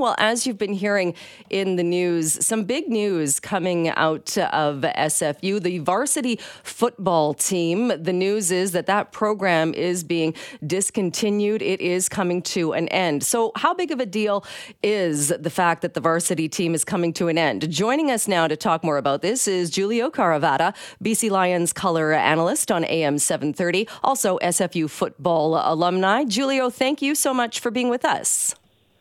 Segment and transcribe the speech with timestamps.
[0.00, 1.14] Well, as you've been hearing
[1.50, 7.88] in the news, some big news coming out of SFU, the varsity football team.
[7.88, 10.34] The news is that that program is being
[10.64, 11.62] discontinued.
[11.62, 13.24] It is coming to an end.
[13.24, 14.44] So, how big of a deal
[14.84, 17.68] is the fact that the varsity team is coming to an end?
[17.68, 22.70] Joining us now to talk more about this is Giulio Caravatta, BC Lions color analyst
[22.70, 26.22] on AM 730, also SFU football alumni.
[26.22, 28.54] Giulio, thank you so much for being with us.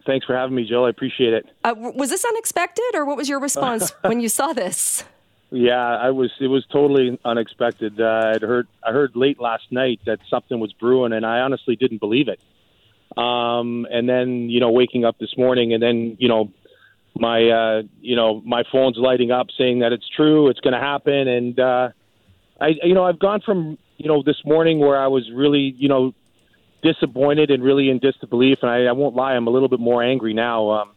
[0.07, 0.85] Thanks for having me, Jill.
[0.85, 1.45] I appreciate it.
[1.65, 5.03] Uh, was this unexpected, or what was your response when you saw this?
[5.51, 6.31] Yeah, I was.
[6.39, 7.99] It was totally unexpected.
[7.99, 8.67] Uh, I'd heard.
[8.83, 12.39] I heard late last night that something was brewing, and I honestly didn't believe it.
[13.17, 16.51] Um, and then, you know, waking up this morning, and then, you know,
[17.15, 20.79] my, uh, you know, my phone's lighting up saying that it's true, it's going to
[20.79, 21.89] happen, and uh,
[22.61, 25.89] I, you know, I've gone from, you know, this morning where I was really, you
[25.89, 26.13] know,
[26.81, 28.59] disappointed and really in disbelief.
[28.61, 30.69] And I, I won't lie, I'm a little bit more angry now.
[30.69, 30.91] Um,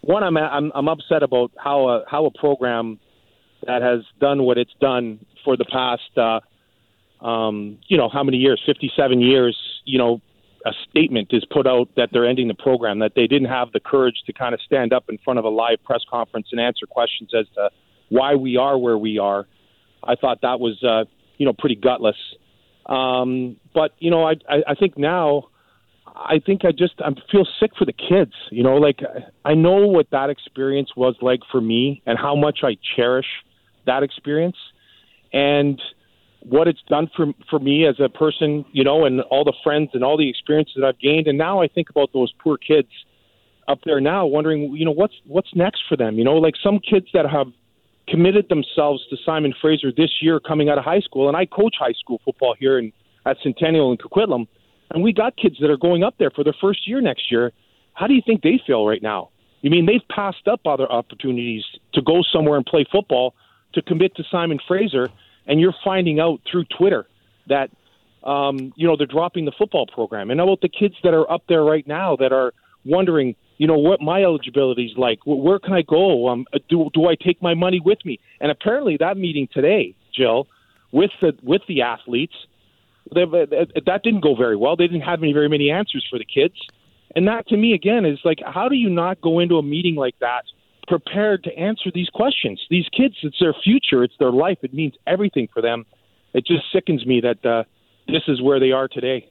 [0.00, 2.98] one, I'm, I'm I'm upset about how a how a program
[3.66, 8.36] that has done what it's done for the past, uh, um, you know, how many
[8.36, 8.62] years?
[8.64, 9.56] Fifty-seven years.
[9.84, 10.20] You know,
[10.64, 13.00] a statement is put out that they're ending the program.
[13.00, 15.48] That they didn't have the courage to kind of stand up in front of a
[15.48, 17.70] live press conference and answer questions as to
[18.08, 19.46] why we are where we are.
[20.04, 21.04] I thought that was, uh,
[21.38, 22.16] you know, pretty gutless.
[22.86, 25.48] Um, but you know, I, I I think now,
[26.06, 28.32] I think I just I feel sick for the kids.
[28.50, 29.00] You know, like
[29.44, 33.26] I know what that experience was like for me, and how much I cherish
[33.86, 34.56] that experience,
[35.32, 35.80] and
[36.40, 38.64] what it's done for for me as a person.
[38.72, 41.26] You know, and all the friends and all the experiences that I've gained.
[41.26, 42.88] And now I think about those poor kids
[43.68, 46.18] up there now, wondering, you know, what's what's next for them.
[46.18, 47.48] You know, like some kids that have
[48.08, 51.28] committed themselves to Simon Fraser this year coming out of high school.
[51.28, 52.92] And I coach high school football here in,
[53.24, 54.46] at Centennial and Coquitlam.
[54.90, 57.52] And we got kids that are going up there for their first year next year.
[57.94, 59.30] How do you think they feel right now?
[59.62, 63.34] You mean they've passed up other opportunities to go somewhere and play football
[63.72, 65.08] to commit to Simon Fraser,
[65.46, 67.06] and you're finding out through Twitter
[67.48, 67.70] that
[68.22, 70.30] um, you know they're dropping the football program.
[70.30, 72.52] And how about the kids that are up there right now that are
[72.84, 75.18] wondering, you know, what my eligibility is like.
[75.24, 76.28] Where can I go?
[76.28, 78.18] Um, do do I take my money with me?
[78.40, 80.46] And apparently, that meeting today, Jill,
[80.92, 82.34] with the with the athletes,
[83.14, 84.76] they, that didn't go very well.
[84.76, 86.54] They didn't have any very many answers for the kids.
[87.14, 89.94] And that, to me, again, is like, how do you not go into a meeting
[89.94, 90.44] like that
[90.86, 92.60] prepared to answer these questions?
[92.68, 95.86] These kids, it's their future, it's their life, it means everything for them.
[96.34, 97.64] It just sickens me that uh,
[98.06, 99.30] this is where they are today.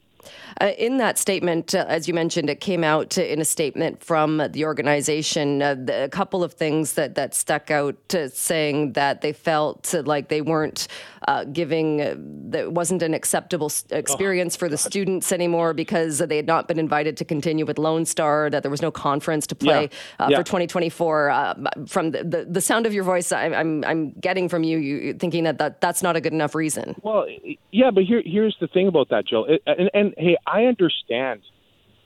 [0.62, 4.42] Uh, in that statement, uh, as you mentioned, it came out in a statement from
[4.52, 5.62] the organization.
[5.62, 7.96] Uh, a couple of things that, that stuck out,
[8.32, 10.88] saying that they felt like they weren't
[11.28, 14.82] uh, giving, uh, that wasn't an acceptable experience oh, for the God.
[14.82, 18.72] students anymore because they had not been invited to continue with Lone Star, that there
[18.72, 20.26] was no conference to play yeah.
[20.26, 20.38] Uh, yeah.
[20.38, 21.56] for 2024.
[21.88, 25.14] from the, the, the, sound of your voice, I, I'm, I'm getting from you, you
[25.14, 26.96] thinking that, that that's not a good enough reason.
[27.02, 27.26] Well,
[27.72, 29.46] yeah, but here, here's the thing about that, Joe.
[29.46, 31.42] It, and, and hey, I understand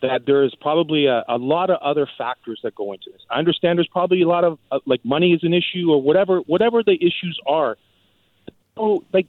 [0.02, 3.22] that there is probably a, a lot of other factors that go into this.
[3.30, 6.40] I understand there's probably a lot of uh, like money is an issue or whatever
[6.40, 7.78] whatever the issues are.
[8.76, 9.28] So like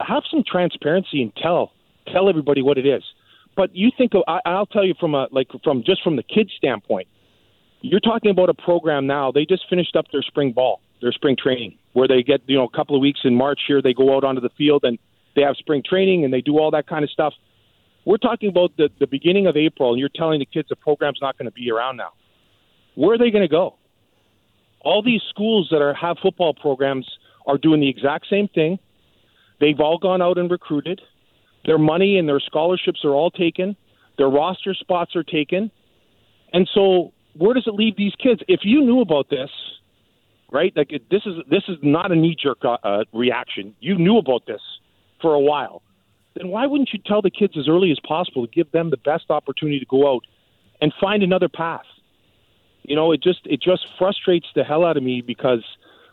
[0.00, 1.72] have some transparency and tell
[2.12, 3.02] tell everybody what it is.
[3.56, 6.22] But you think of, I, I'll tell you from a like from just from the
[6.22, 7.08] kids standpoint.
[7.80, 9.30] You're talking about a program now.
[9.30, 12.64] They just finished up their spring ball, their spring training, where they get you know
[12.64, 13.82] a couple of weeks in March here.
[13.82, 14.98] They go out onto the field and
[15.36, 17.34] they have spring training and they do all that kind of stuff
[18.04, 21.18] we're talking about the, the beginning of April, and you're telling the kids the program's
[21.20, 22.10] not going to be around now.
[22.94, 23.76] Where are they going to go?
[24.80, 27.06] All these schools that are have football programs
[27.46, 28.78] are doing the exact same thing.
[29.60, 31.00] They've all gone out and recruited.
[31.64, 33.76] Their money and their scholarships are all taken.
[34.16, 35.70] Their roster spots are taken.
[36.52, 38.40] And so, where does it leave these kids?
[38.48, 39.50] If you knew about this,
[40.50, 40.72] right?
[40.76, 43.74] Like this is this is not a knee jerk uh, reaction.
[43.80, 44.60] You knew about this
[45.20, 45.82] for a while
[46.38, 48.96] then why wouldn't you tell the kids as early as possible to give them the
[48.96, 50.24] best opportunity to go out
[50.80, 51.86] and find another path?
[52.84, 55.64] You know, it just it just frustrates the hell out of me because,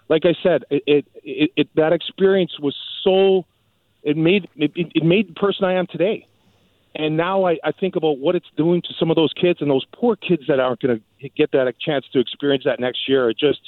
[0.10, 3.46] like I said, it it, it, it that experience was so
[4.04, 6.28] it made it, it made the person I am today.
[6.98, 9.70] And now I, I think about what it's doing to some of those kids and
[9.70, 13.30] those poor kids that aren't going to get that chance to experience that next year.
[13.30, 13.60] It just,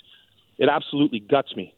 [0.57, 1.73] it absolutely guts me.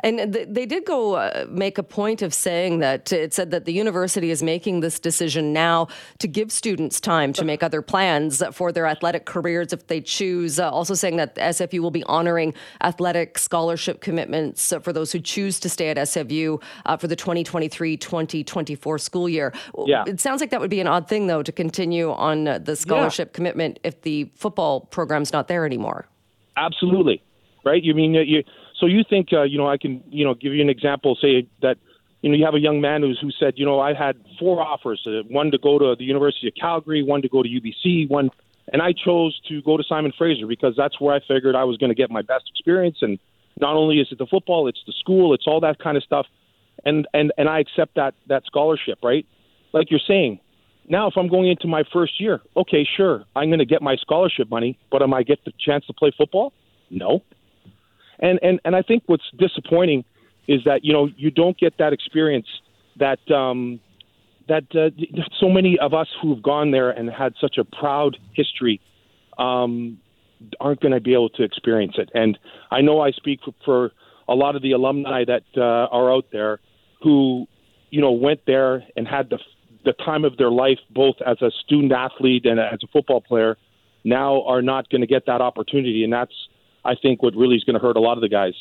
[0.00, 3.72] And they did go uh, make a point of saying that it said that the
[3.72, 5.88] university is making this decision now
[6.18, 10.58] to give students time to make other plans for their athletic careers if they choose.
[10.58, 15.60] Uh, also saying that SFU will be honoring athletic scholarship commitments for those who choose
[15.60, 19.52] to stay at SFU uh, for the 2023 2024 school year.
[19.86, 20.04] Yeah.
[20.06, 23.30] It sounds like that would be an odd thing, though, to continue on the scholarship
[23.30, 23.36] yeah.
[23.36, 26.06] commitment if the football program's not there anymore.
[26.56, 27.22] Absolutely.
[27.66, 27.82] Right?
[27.82, 28.44] You mean you
[28.78, 31.16] so you think, uh, you know, I can, you know, give you an example.
[31.20, 31.78] Say that,
[32.20, 34.60] you know, you have a young man who's who said, you know, I had four
[34.60, 38.08] offers: uh, one to go to the University of Calgary, one to go to UBC,
[38.08, 38.30] one,
[38.72, 41.76] and I chose to go to Simon Fraser because that's where I figured I was
[41.78, 42.98] going to get my best experience.
[43.00, 43.18] And
[43.60, 46.26] not only is it the football, it's the school, it's all that kind of stuff,
[46.84, 49.26] and and and I accept that that scholarship, right?
[49.72, 50.40] Like you're saying.
[50.88, 53.96] Now, if I'm going into my first year, okay, sure, I'm going to get my
[53.96, 56.52] scholarship money, but am I get the chance to play football?
[56.90, 57.24] No.
[58.18, 60.04] And and and I think what's disappointing
[60.48, 62.46] is that you know you don't get that experience
[62.98, 63.80] that um,
[64.48, 64.90] that uh,
[65.38, 68.80] so many of us who've gone there and had such a proud history
[69.38, 69.98] um,
[70.60, 72.10] aren't going to be able to experience it.
[72.14, 72.38] And
[72.70, 73.92] I know I speak for, for
[74.28, 76.60] a lot of the alumni that uh, are out there
[77.02, 77.46] who
[77.90, 79.38] you know went there and had the
[79.84, 83.56] the time of their life both as a student athlete and as a football player
[84.04, 86.34] now are not going to get that opportunity and that's
[86.86, 88.54] I think what really is going to hurt a lot of the guys.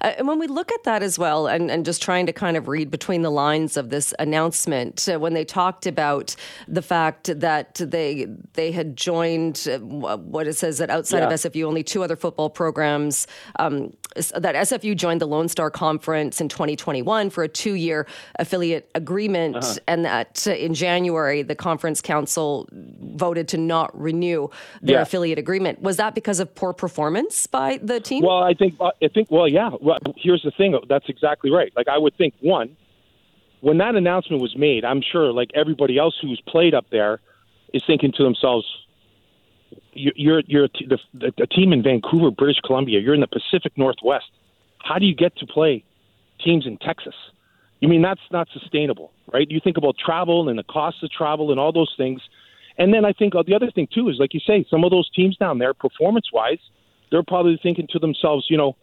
[0.00, 2.56] Uh, and when we look at that as well, and, and just trying to kind
[2.56, 6.36] of read between the lines of this announcement, uh, when they talked about
[6.68, 11.26] the fact that they they had joined uh, what it says that outside yeah.
[11.26, 13.26] of SFU, only two other football programs
[13.58, 18.06] um, that SFU joined the Lone Star Conference in 2021 for a two year
[18.38, 19.74] affiliate agreement, uh-huh.
[19.86, 24.48] and that uh, in January the conference council voted to not renew
[24.82, 25.02] their yeah.
[25.02, 25.80] affiliate agreement.
[25.82, 28.24] Was that because of poor performance by the team?
[28.24, 29.70] Well, I think I think well, yeah.
[29.80, 30.78] Well, here's the thing.
[30.88, 31.72] That's exactly right.
[31.76, 32.76] Like I would think one,
[33.60, 37.20] when that announcement was made, I'm sure like everybody else who's played up there
[37.72, 38.66] is thinking to themselves,
[39.94, 43.00] you're you're the, the, the team in Vancouver, British Columbia.
[43.00, 44.26] You're in the Pacific Northwest.
[44.82, 45.84] How do you get to play
[46.44, 47.14] teams in Texas?
[47.80, 49.50] You mean that's not sustainable, right?
[49.50, 52.20] You think about travel and the cost of travel and all those things.
[52.78, 54.90] And then I think uh, the other thing too is, like you say, some of
[54.90, 56.58] those teams down there, performance-wise,
[57.10, 58.76] they're probably thinking to themselves, you know,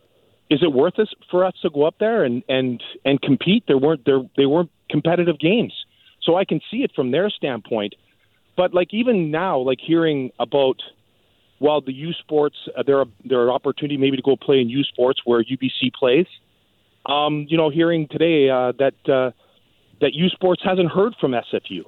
[0.50, 3.64] is it worth it for us to go up there and and and compete?
[3.68, 5.74] There weren't there they weren't competitive games,
[6.22, 7.96] so I can see it from their standpoint.
[8.58, 10.82] But like even now, like hearing about
[11.62, 14.68] well, the U Sports, uh, there are there are opportunity maybe to go play in
[14.70, 16.26] U Sports where UBC plays.
[17.06, 19.30] Um, you know, hearing today uh, that uh,
[20.02, 21.84] that U Sports hasn't heard from SFU,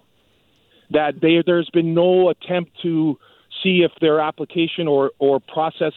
[0.91, 3.17] that they, there's been no attempt to
[3.63, 5.93] see if their application or or process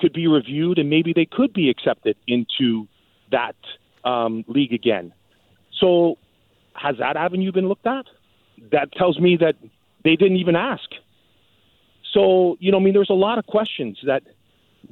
[0.00, 2.86] could be reviewed and maybe they could be accepted into
[3.30, 3.56] that
[4.04, 5.14] um, league again.
[5.80, 6.18] So,
[6.74, 8.04] has that avenue been looked at?
[8.70, 9.54] That tells me that
[10.04, 10.90] they didn't even ask.
[12.14, 14.22] So, you know, I mean, there's a lot of questions that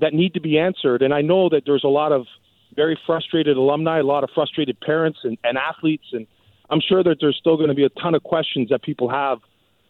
[0.00, 2.26] that need to be answered, and I know that there's a lot of
[2.74, 6.26] very frustrated alumni, a lot of frustrated parents and, and athletes, and
[6.70, 9.38] I'm sure that there's still going to be a ton of questions that people have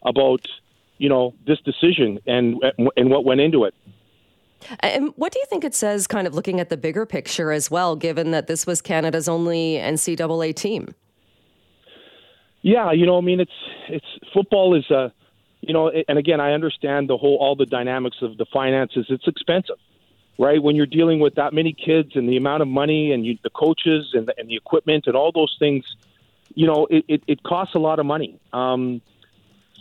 [0.03, 0.45] about,
[0.97, 2.61] you know, this decision and
[2.95, 3.73] and what went into it.
[4.79, 7.69] And what do you think it says, kind of looking at the bigger picture as
[7.69, 10.93] well, given that this was Canada's only NCAA team?
[12.61, 13.51] Yeah, you know, I mean, it's
[13.89, 15.11] it's football is a,
[15.65, 19.05] you know, and again, I understand the whole all the dynamics of the finances.
[19.09, 19.77] It's expensive,
[20.37, 20.61] right?
[20.61, 23.49] When you're dealing with that many kids and the amount of money and you, the
[23.49, 25.85] coaches and the, and the equipment and all those things,
[26.53, 28.37] you know, it, it, it costs a lot of money.
[28.51, 29.01] Um,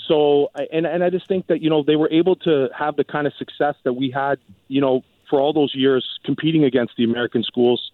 [0.07, 3.05] so, and and I just think that you know they were able to have the
[3.05, 4.39] kind of success that we had,
[4.69, 7.91] you know, for all those years competing against the American schools,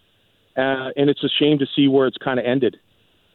[0.59, 2.79] uh, and it's a shame to see where it's kind of ended.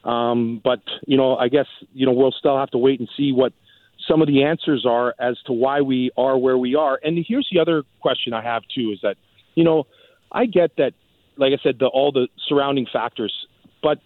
[0.04, 3.32] Um, but you know, I guess you know we'll still have to wait and see
[3.32, 3.54] what
[4.08, 7.00] some of the answers are as to why we are where we are.
[7.04, 9.18] And here's the other question I have too: is that
[9.56, 9.86] you know,
[10.32, 10.94] I get that,
[11.38, 13.34] like I said, the, all the surrounding factors,
[13.82, 14.00] but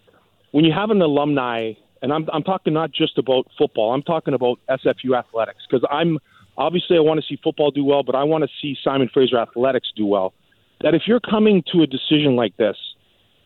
[0.50, 3.92] when you have an alumni and I'm I'm talking not just about football.
[3.92, 6.18] I'm talking about SFU athletics because I'm
[6.56, 9.38] obviously I want to see football do well, but I want to see Simon Fraser
[9.38, 10.32] athletics do well.
[10.80, 12.76] That if you're coming to a decision like this,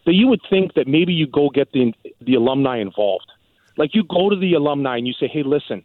[0.04, 3.30] that you would think that maybe you go get the the alumni involved.
[3.76, 5.82] Like you go to the alumni and you say, "Hey, listen,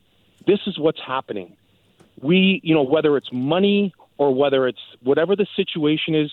[0.48, 1.56] this is what's happening.
[2.22, 6.32] We, you know, whether it's money or whether it's whatever the situation is,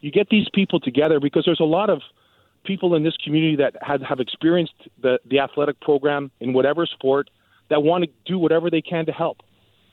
[0.00, 2.00] you get these people together because there's a lot of
[2.64, 7.30] people in this community that have, have experienced the, the athletic program in whatever sport
[7.70, 9.38] that want to do whatever they can to help,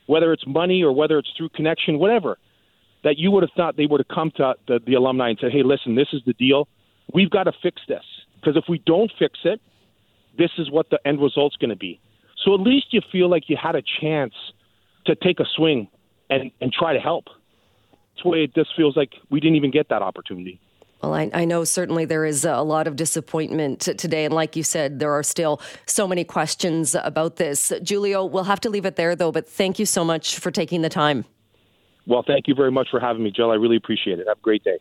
[0.07, 2.37] whether it's money or whether it's through connection, whatever.
[3.03, 5.51] that you would have thought they would have come to the, the alumni and said,
[5.51, 6.67] "Hey, listen, this is the deal.
[7.13, 8.03] We've got to fix this
[8.35, 9.61] because if we don't fix it,
[10.37, 11.99] this is what the end result's going to be."
[12.43, 14.33] So at least you feel like you had a chance
[15.05, 15.87] to take a swing
[16.29, 17.25] and and try to help.
[18.15, 20.59] That's why it just feels like we didn't even get that opportunity.
[21.01, 24.25] Well, I, I, know certainly there is a lot of disappointment today.
[24.25, 27.71] And like you said, there are still so many questions about this.
[27.81, 30.81] Giulio, we'll have to leave it there, though, but thank you so much for taking
[30.81, 31.23] the time.
[32.05, 33.49] Well, thank you very much for having me, Jill.
[33.49, 34.27] I really appreciate it.
[34.27, 34.79] Have a great day.